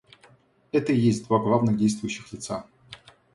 Это 0.71 0.93
и 0.93 0.97
есть 0.97 1.27
два 1.27 1.37
главных 1.37 1.77
действующих 1.77 2.33
лица. 2.33 2.65